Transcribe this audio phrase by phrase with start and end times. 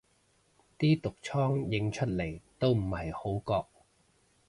[0.79, 3.69] 啲毒瘡影出嚟都唔係好覺